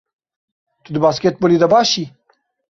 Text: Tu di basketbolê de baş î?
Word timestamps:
Tu 0.83 0.89
di 0.93 0.99
basketbolê 1.05 1.57
de 1.61 1.67
baş 1.73 1.91
î? 2.03 2.05